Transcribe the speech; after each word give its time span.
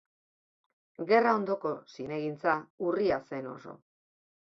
Gerra-ondoko 1.11 1.75
zinegintza 1.99 2.59
urria 2.89 3.25
zen 3.31 3.55
oso. 3.57 3.81